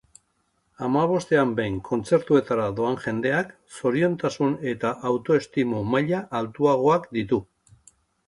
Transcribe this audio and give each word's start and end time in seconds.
Hamabostean 0.85 1.51
behin 1.59 1.75
kontzertuetara 1.89 2.63
doan 2.79 2.95
jendeak 3.03 3.51
zoriontasun 3.75 4.57
eta 4.73 4.95
autoestimu 5.11 5.83
maila 5.93 6.23
altuagoak 6.41 7.09
ditu 7.19 7.43